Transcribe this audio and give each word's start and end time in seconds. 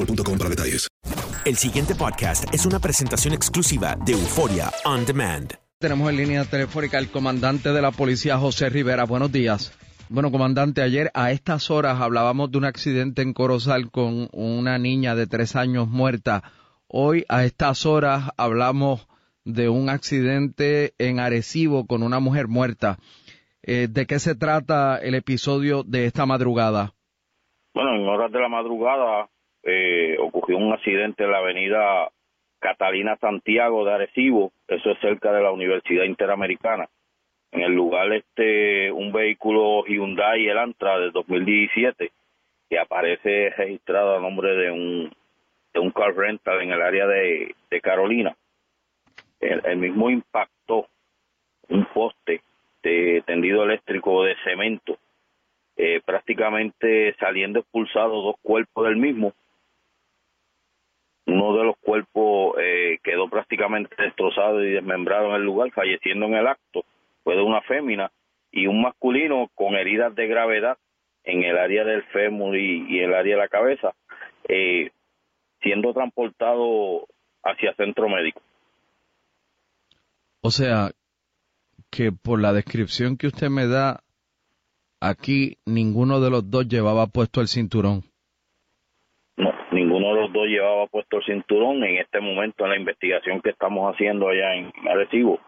boostmobile.com 0.00 0.38
para 0.38 0.50
detalles. 0.50 0.88
El 1.44 1.56
siguiente 1.56 1.94
podcast 1.94 2.52
es 2.52 2.66
una 2.66 2.78
presentación 2.78 3.34
exclusiva 3.34 3.96
de 4.04 4.12
Euforia 4.12 4.70
On 4.84 5.04
Demand. 5.04 5.54
Tenemos 5.78 6.10
en 6.10 6.16
línea 6.16 6.44
telefónica 6.44 6.98
al 6.98 7.10
comandante 7.10 7.72
de 7.72 7.80
la 7.80 7.90
policía, 7.90 8.36
José 8.36 8.68
Rivera. 8.68 9.04
Buenos 9.04 9.32
días. 9.32 9.72
Bueno, 10.10 10.30
comandante, 10.30 10.82
ayer 10.82 11.10
a 11.14 11.30
estas 11.30 11.70
horas 11.70 12.00
hablábamos 12.00 12.50
de 12.50 12.58
un 12.58 12.64
accidente 12.64 13.22
en 13.22 13.32
Corozal 13.32 13.90
con 13.90 14.28
una 14.32 14.78
niña 14.78 15.14
de 15.14 15.26
tres 15.26 15.56
años 15.56 15.88
muerta. 15.88 16.42
Hoy 16.86 17.24
a 17.28 17.44
estas 17.44 17.86
horas 17.86 18.30
hablamos 18.36 19.06
de 19.44 19.68
un 19.68 19.88
accidente 19.88 20.94
en 20.98 21.20
Arecibo 21.20 21.86
con 21.86 22.02
una 22.02 22.20
mujer 22.20 22.48
muerta. 22.48 22.98
Eh, 23.62 23.88
¿De 23.88 24.06
qué 24.06 24.18
se 24.18 24.34
trata 24.34 24.98
el 24.98 25.14
episodio 25.14 25.84
de 25.84 26.06
esta 26.06 26.26
madrugada? 26.26 26.92
Bueno, 27.72 27.94
en 27.94 28.06
horas 28.06 28.32
de 28.32 28.40
la 28.40 28.48
madrugada 28.48 29.30
eh, 29.62 30.16
ocurrió 30.18 30.58
un 30.58 30.72
accidente 30.72 31.24
en 31.24 31.32
la 31.32 31.38
avenida 31.38 32.10
Catalina 32.60 33.16
Santiago 33.16 33.84
de 33.84 33.92
Arecibo, 33.92 34.52
eso 34.68 34.90
es 34.90 34.98
cerca 35.00 35.32
de 35.32 35.42
la 35.42 35.50
Universidad 35.50 36.04
Interamericana. 36.04 36.88
En 37.52 37.62
el 37.62 37.72
lugar 37.72 38.12
este 38.12 38.92
un 38.92 39.12
vehículo 39.12 39.84
Hyundai 39.84 40.46
Elantra 40.46 40.98
del 40.98 41.10
2017 41.12 42.12
que 42.68 42.78
aparece 42.78 43.50
registrado 43.50 44.16
a 44.16 44.20
nombre 44.20 44.54
de 44.54 44.70
un 44.70 45.12
de 45.72 45.80
un 45.80 45.90
car 45.90 46.14
rental 46.14 46.62
en 46.62 46.72
el 46.72 46.82
área 46.82 47.06
de, 47.06 47.54
Carolina. 47.82 48.36
El, 49.40 49.78
mismo 49.78 50.10
impactó 50.10 50.86
un 51.68 51.84
poste 51.86 52.42
de 52.82 53.22
tendido 53.24 53.64
eléctrico 53.64 54.24
de 54.24 54.36
cemento, 54.44 54.98
eh, 55.76 56.00
prácticamente 56.04 57.14
saliendo 57.18 57.60
expulsados 57.60 58.24
dos 58.24 58.36
cuerpos 58.42 58.86
del 58.86 58.96
mismo 58.96 59.32
uno 61.30 61.56
de 61.56 61.64
los 61.64 61.76
cuerpos 61.78 62.56
eh, 62.60 62.98
quedó 63.02 63.28
prácticamente 63.28 63.94
destrozado 63.98 64.62
y 64.64 64.72
desmembrado 64.72 65.28
en 65.30 65.36
el 65.36 65.42
lugar, 65.42 65.70
falleciendo 65.72 66.26
en 66.26 66.34
el 66.34 66.46
acto. 66.46 66.84
Fue 67.22 67.36
de 67.36 67.42
una 67.42 67.60
fémina 67.62 68.10
y 68.50 68.66
un 68.66 68.82
masculino 68.82 69.48
con 69.54 69.74
heridas 69.74 70.14
de 70.14 70.26
gravedad 70.26 70.76
en 71.24 71.44
el 71.44 71.56
área 71.56 71.84
del 71.84 72.02
fémur 72.04 72.56
y, 72.56 72.98
el 72.98 73.14
área 73.14 73.36
de 73.36 73.42
la 73.42 73.48
cabeza, 73.48 73.94
eh, 74.48 74.90
siendo 75.62 75.92
transportado 75.92 77.06
hacia 77.44 77.74
centro 77.74 78.08
médico. 78.08 78.40
O 80.40 80.50
sea, 80.50 80.90
que 81.90 82.10
por 82.12 82.40
la 82.40 82.52
descripción 82.52 83.16
que 83.16 83.28
usted 83.28 83.50
me 83.50 83.66
da, 83.66 84.02
aquí 85.00 85.58
ninguno 85.64 86.20
de 86.20 86.30
los 86.30 86.50
dos 86.50 86.66
llevaba 86.66 87.06
puesto 87.06 87.40
el 87.40 87.48
cinturón. 87.48 88.09
Los 90.14 90.32
dos 90.32 90.46
llevaba 90.46 90.86
puesto 90.86 91.18
el 91.18 91.24
cinturón. 91.24 91.84
En 91.84 91.98
este 91.98 92.20
momento, 92.20 92.64
en 92.64 92.70
la 92.70 92.76
investigación 92.76 93.40
que 93.40 93.50
estamos 93.50 93.92
haciendo 93.92 94.28
allá 94.28 94.54
en 94.54 94.72
Arecibo, 94.88 95.40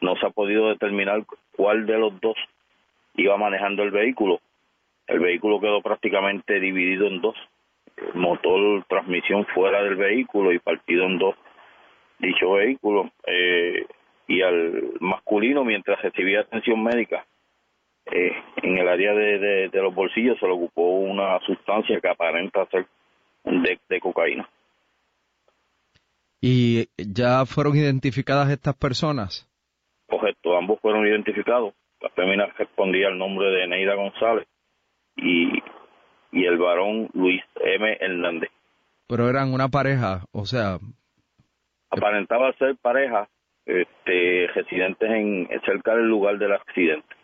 no 0.00 0.16
se 0.16 0.26
ha 0.26 0.30
podido 0.30 0.68
determinar 0.68 1.24
cuál 1.56 1.86
de 1.86 1.98
los 1.98 2.20
dos 2.20 2.36
iba 3.14 3.36
manejando 3.36 3.82
el 3.82 3.90
vehículo. 3.90 4.40
El 5.06 5.20
vehículo 5.20 5.60
quedó 5.60 5.80
prácticamente 5.82 6.60
dividido 6.60 7.06
en 7.06 7.20
dos. 7.20 7.36
motor, 8.14 8.84
transmisión 8.88 9.44
fuera 9.46 9.82
del 9.82 9.96
vehículo 9.96 10.52
y 10.52 10.60
partido 10.60 11.04
en 11.04 11.18
dos 11.18 11.34
dicho 12.18 12.52
vehículo. 12.52 13.10
Eh, 13.26 13.86
y 14.26 14.42
al 14.42 14.92
masculino, 15.00 15.64
mientras 15.64 16.00
recibía 16.02 16.40
atención 16.40 16.82
médica, 16.82 17.24
eh, 18.10 18.32
en 18.62 18.78
el 18.78 18.88
área 18.88 19.14
de, 19.14 19.68
de 19.68 19.82
los 19.82 19.94
bolsillos 19.94 20.38
se 20.38 20.46
le 20.46 20.52
ocupó 20.52 20.82
una 20.98 21.38
sustancia 21.40 22.00
que 22.00 22.08
aparenta 22.08 22.66
ser 22.66 22.86
de, 23.44 24.00
cocaína. 24.00 24.48
¿Y 26.40 26.88
ya 26.96 27.44
fueron 27.46 27.76
identificadas 27.76 28.50
estas 28.50 28.76
personas? 28.76 29.48
Correcto, 30.08 30.56
ambos 30.56 30.80
fueron 30.80 31.06
identificados. 31.06 31.74
La 32.00 32.10
fémina 32.10 32.46
respondía 32.56 33.08
al 33.08 33.18
nombre 33.18 33.48
de 33.48 33.66
Neida 33.66 33.94
González 33.94 34.46
y, 35.16 35.50
y 36.30 36.44
el 36.44 36.56
varón 36.58 37.10
Luis 37.12 37.42
M. 37.56 37.96
Hernández. 38.00 38.50
Pero 39.08 39.28
eran 39.28 39.52
una 39.52 39.68
pareja, 39.68 40.24
o 40.32 40.44
sea... 40.46 40.78
Aparentaba 41.90 42.52
ser 42.58 42.76
pareja, 42.76 43.28
este, 43.64 44.46
residentes 44.54 45.10
en 45.10 45.48
cerca 45.64 45.96
del 45.96 46.06
lugar 46.06 46.38
del 46.38 46.52
accidente. 46.52 47.16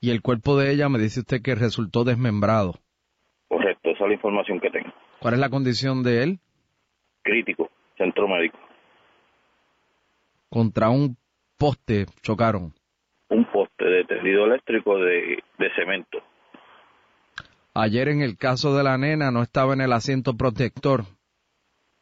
Y 0.00 0.10
el 0.10 0.22
cuerpo 0.22 0.56
de 0.56 0.72
ella 0.72 0.88
me 0.88 0.98
dice 0.98 1.20
usted 1.20 1.42
que 1.42 1.56
resultó 1.56 2.04
desmembrado. 2.04 2.74
La 4.08 4.14
información 4.14 4.58
que 4.58 4.70
tengo. 4.70 4.90
¿Cuál 5.20 5.34
es 5.34 5.40
la 5.40 5.50
condición 5.50 6.02
de 6.02 6.22
él? 6.22 6.38
Crítico, 7.22 7.70
centro 7.98 8.26
médico. 8.26 8.58
Contra 10.48 10.88
un 10.88 11.16
poste 11.58 12.06
chocaron. 12.22 12.72
Un 13.28 13.44
poste 13.44 13.84
de 13.84 14.04
tendido 14.04 14.46
eléctrico 14.46 14.98
de, 14.98 15.42
cemento. 15.76 16.22
Ayer 17.74 18.08
en 18.08 18.22
el 18.22 18.38
caso 18.38 18.74
de 18.74 18.82
la 18.82 18.96
nena 18.96 19.30
no 19.30 19.42
estaba 19.42 19.74
en 19.74 19.82
el 19.82 19.92
asiento 19.92 20.38
protector. 20.38 21.02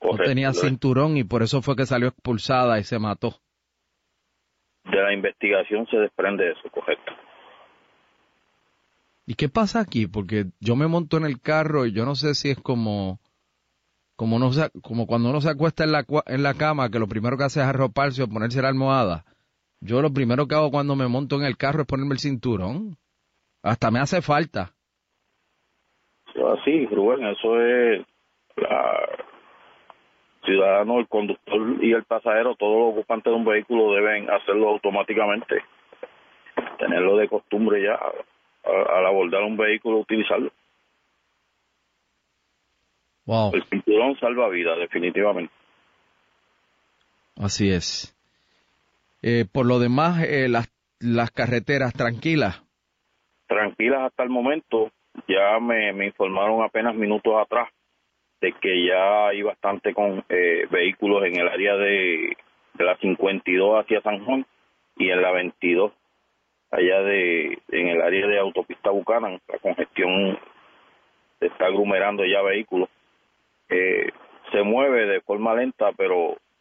no 0.00 0.16
tenía 0.18 0.52
cinturón 0.52 1.16
y 1.16 1.24
por 1.24 1.42
eso 1.42 1.60
fue 1.60 1.74
que 1.74 1.86
salió 1.86 2.06
expulsada 2.08 2.78
y 2.78 2.84
se 2.84 3.00
mató. 3.00 3.34
De 4.84 5.02
la 5.02 5.12
investigación 5.12 5.88
se 5.88 5.96
desprende 5.96 6.52
eso, 6.52 6.70
correcto. 6.70 7.12
¿Y 9.26 9.34
qué 9.34 9.48
pasa 9.48 9.80
aquí? 9.80 10.06
Porque 10.06 10.46
yo 10.60 10.76
me 10.76 10.86
monto 10.86 11.16
en 11.16 11.24
el 11.24 11.40
carro 11.40 11.86
y 11.86 11.92
yo 11.92 12.04
no 12.04 12.14
sé 12.14 12.34
si 12.34 12.50
es 12.50 12.60
como 12.60 13.18
como 14.16 14.38
no 14.38 14.50
como 14.82 15.06
cuando 15.06 15.28
uno 15.28 15.40
se 15.40 15.50
acuesta 15.50 15.84
en 15.84 15.92
la 15.92 16.04
en 16.26 16.42
la 16.42 16.54
cama 16.54 16.90
que 16.90 16.98
lo 16.98 17.08
primero 17.08 17.36
que 17.36 17.44
hace 17.44 17.60
es 17.60 17.66
arroparse 17.66 18.22
o 18.22 18.28
ponerse 18.28 18.62
la 18.62 18.68
almohada. 18.68 19.24
Yo 19.80 20.00
lo 20.00 20.12
primero 20.12 20.46
que 20.46 20.54
hago 20.54 20.70
cuando 20.70 20.96
me 20.96 21.08
monto 21.08 21.36
en 21.36 21.44
el 21.44 21.56
carro 21.56 21.82
es 21.82 21.86
ponerme 21.86 22.14
el 22.14 22.20
cinturón. 22.20 22.96
Hasta 23.62 23.90
me 23.90 23.98
hace 23.98 24.22
falta. 24.22 24.72
Sí, 26.64 26.84
Rubén, 26.86 27.24
eso 27.24 27.60
es 27.60 28.04
la, 28.56 29.08
ciudadano, 30.44 30.98
el 30.98 31.08
conductor 31.08 31.60
y 31.80 31.92
el 31.92 32.04
pasajero, 32.04 32.56
todos 32.56 32.78
los 32.78 32.92
ocupantes 32.94 33.30
de 33.30 33.36
un 33.36 33.44
vehículo 33.44 33.92
deben 33.92 34.30
hacerlo 34.30 34.70
automáticamente, 34.70 35.62
tenerlo 36.78 37.16
de 37.18 37.28
costumbre 37.28 37.82
ya 37.82 37.98
al 38.66 39.06
abordar 39.06 39.42
un 39.42 39.56
vehículo, 39.56 39.98
utilizarlo. 39.98 40.50
Wow. 43.26 43.52
El 43.54 43.64
cinturón 43.64 44.18
salva 44.18 44.48
vida, 44.48 44.76
definitivamente. 44.76 45.52
Así 47.36 47.70
es. 47.70 48.14
Eh, 49.22 49.44
por 49.50 49.66
lo 49.66 49.78
demás, 49.78 50.22
eh, 50.22 50.48
las, 50.48 50.72
las 51.00 51.30
carreteras 51.30 51.92
tranquilas. 51.92 52.62
Tranquilas 53.46 54.02
hasta 54.02 54.22
el 54.22 54.30
momento. 54.30 54.90
Ya 55.28 55.58
me, 55.60 55.92
me 55.92 56.06
informaron 56.06 56.62
apenas 56.62 56.94
minutos 56.94 57.34
atrás 57.40 57.68
de 58.40 58.52
que 58.52 58.86
ya 58.86 59.28
hay 59.28 59.42
bastante 59.42 59.94
con 59.94 60.24
eh, 60.28 60.66
vehículos 60.70 61.24
en 61.24 61.40
el 61.40 61.48
área 61.48 61.74
de, 61.76 62.36
de 62.74 62.84
la 62.84 62.96
52 62.98 63.82
hacia 63.82 64.02
San 64.02 64.24
Juan 64.24 64.46
y 64.96 65.10
en 65.10 65.22
la 65.22 65.32
22 65.32 65.92
allá 66.70 67.02
de 67.02 67.58
en 67.70 67.88
el 67.88 68.02
área 68.02 68.26
de 68.26 68.38
autopista 68.38 68.90
Bucanan 68.90 69.40
la 69.48 69.58
congestión 69.58 70.38
está 71.40 71.66
aglomerando 71.66 72.24
ya 72.24 72.42
vehículos. 72.42 72.88
Eh, 73.68 74.10
se 74.52 74.62
mueve 74.62 75.06
de 75.06 75.20
forma 75.20 75.54
lenta 75.54 75.92
pero 75.96 76.36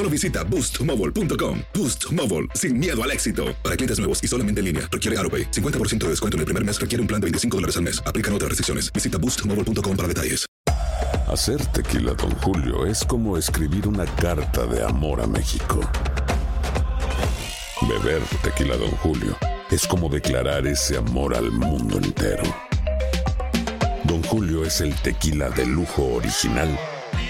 Solo 0.00 0.08
visita 0.08 0.44
boostmobile.com. 0.44 1.60
Boost 1.74 2.10
Mobile, 2.10 2.48
sin 2.54 2.78
miedo 2.78 3.02
al 3.02 3.10
éxito. 3.10 3.54
Para 3.62 3.76
clientes 3.76 3.98
nuevos 3.98 4.24
y 4.24 4.26
solamente 4.26 4.60
en 4.60 4.64
línea, 4.64 4.88
requiere 4.90 5.18
AroPay. 5.18 5.50
50% 5.50 5.98
de 5.98 6.08
descuento 6.08 6.38
en 6.38 6.40
el 6.40 6.46
primer 6.46 6.64
mes 6.64 6.80
requiere 6.80 7.02
un 7.02 7.06
plan 7.06 7.20
de 7.20 7.26
25 7.26 7.56
dólares 7.58 7.76
al 7.76 7.82
mes. 7.82 8.02
Aplican 8.06 8.32
otras 8.32 8.48
restricciones. 8.48 8.90
Visita 8.94 9.18
boostmobile.com 9.18 9.96
para 9.98 10.08
detalles. 10.08 10.46
Hacer 11.28 11.66
tequila, 11.66 12.14
Don 12.14 12.30
Julio, 12.36 12.86
es 12.86 13.04
como 13.04 13.36
escribir 13.36 13.86
una 13.86 14.06
carta 14.06 14.64
de 14.64 14.82
amor 14.82 15.20
a 15.20 15.26
México. 15.26 15.80
Beber 17.82 18.22
tequila, 18.42 18.78
Don 18.78 18.92
Julio, 19.02 19.36
es 19.70 19.86
como 19.86 20.08
declarar 20.08 20.66
ese 20.66 20.96
amor 20.96 21.36
al 21.36 21.50
mundo 21.50 21.98
entero. 21.98 22.44
Don 24.04 24.22
Julio 24.22 24.64
es 24.64 24.80
el 24.80 24.94
tequila 25.02 25.50
de 25.50 25.66
lujo 25.66 26.14
original, 26.14 26.70